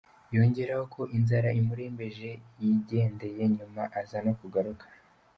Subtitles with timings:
[0.35, 2.29] Yongeraho ko inzara imurembeje
[2.61, 4.85] yigendeye nyuma aza no kugaruka.